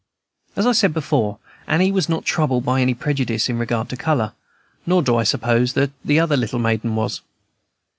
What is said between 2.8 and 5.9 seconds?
any prejudice in regard to color, nor do I suppose